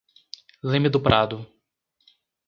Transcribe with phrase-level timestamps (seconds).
[0.63, 1.45] Leme do Prado